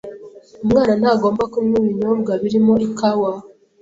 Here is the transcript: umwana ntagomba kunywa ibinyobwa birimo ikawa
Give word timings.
umwana 0.63 0.93
ntagomba 0.99 1.43
kunywa 1.51 1.77
ibinyobwa 1.83 2.31
birimo 2.43 2.73
ikawa 2.87 3.31